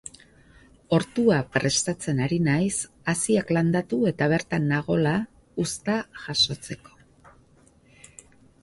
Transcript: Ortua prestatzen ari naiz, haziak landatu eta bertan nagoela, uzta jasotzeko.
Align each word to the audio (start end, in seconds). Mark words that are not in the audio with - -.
Ortua 0.97 1.35
prestatzen 1.55 2.21
ari 2.27 2.39
naiz, 2.47 2.75
haziak 3.13 3.53
landatu 3.59 4.01
eta 4.13 4.31
bertan 4.35 4.67
nagoela, 4.73 5.13
uzta 5.67 6.01
jasotzeko. 6.25 6.99